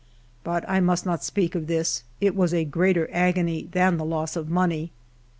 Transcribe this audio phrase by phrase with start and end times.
[0.43, 4.35] But I must not speak of this; it was a greater agony than the loss
[4.35, 4.89] of money.